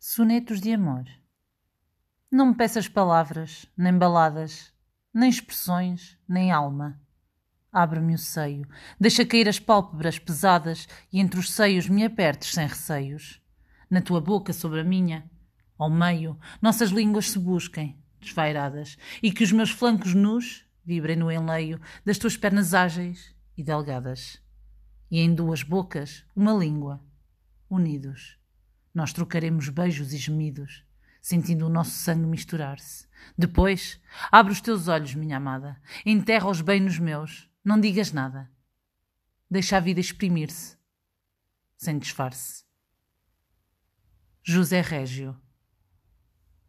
[0.00, 1.06] Sonetos de amor.
[2.30, 4.72] Não me peças palavras, nem baladas,
[5.12, 7.00] nem expressões, nem alma.
[7.72, 8.64] Abre-me o seio,
[8.98, 13.42] deixa cair as pálpebras pesadas e entre os seios me apertes sem receios.
[13.90, 15.28] Na tua boca sobre a minha,
[15.76, 21.30] ao meio, nossas línguas se busquem, desvairadas, e que os meus flancos nus vibrem no
[21.30, 24.40] enleio das tuas pernas ágeis e delgadas.
[25.10, 27.02] E em duas bocas, uma língua,
[27.68, 28.38] unidos
[28.94, 30.84] nós trocaremos beijos e gemidos,
[31.20, 33.06] sentindo o nosso sangue misturar-se.
[33.36, 38.50] Depois, abre os teus olhos, minha amada, enterra-os bem nos meus, não digas nada.
[39.50, 40.76] Deixa a vida exprimir-se,
[41.76, 42.64] sem disfarce.
[44.42, 45.38] José Régio